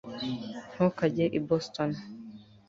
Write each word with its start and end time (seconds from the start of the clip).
ntukajye 0.71 1.25
i 1.37 1.39
boston 1.47 1.91